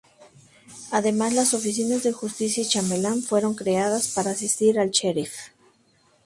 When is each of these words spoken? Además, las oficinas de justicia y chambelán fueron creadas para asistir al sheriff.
Además, 0.91 1.31
las 1.35 1.53
oficinas 1.53 2.01
de 2.01 2.11
justicia 2.11 2.63
y 2.63 2.65
chambelán 2.67 3.21
fueron 3.21 3.53
creadas 3.53 4.07
para 4.07 4.31
asistir 4.31 4.79
al 4.79 4.89
sheriff. 4.89 5.35